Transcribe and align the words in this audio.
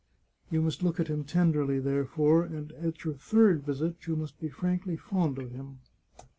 You 0.49 0.63
must 0.63 0.81
look 0.81 0.99
at 0.99 1.09
him 1.09 1.23
tenderly, 1.23 1.77
therefore, 1.79 2.43
and 2.43 2.71
at 2.71 3.03
your 3.03 3.13
third 3.13 3.63
visit 3.63 4.07
you 4.07 4.15
must 4.15 4.39
be 4.39 4.49
frankly 4.49 4.97
fond 4.97 5.37
of 5.37 5.51
him. 5.51 5.77